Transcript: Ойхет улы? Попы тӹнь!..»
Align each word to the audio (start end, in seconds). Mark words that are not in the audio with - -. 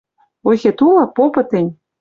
Ойхет 0.47 0.77
улы? 0.87 1.03
Попы 1.15 1.41
тӹнь!..» 1.49 1.71